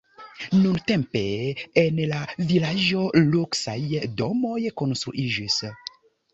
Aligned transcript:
Nuntempe 0.61 1.21
en 1.81 2.01
la 2.13 2.23
vilaĝo 2.53 3.05
luksaj 3.35 3.79
domoj 4.25 4.59
konstruiĝis. 4.83 5.63